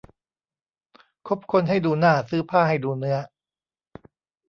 [1.27, 3.17] คบคนให้ดูหน้าซื้อผ้าให้ดูเนื้อ